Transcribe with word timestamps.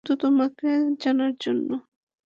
শুধু 0.03 0.15
তোমাকে 0.23 0.69
জানার 1.01 1.33
জন্য। 1.43 1.69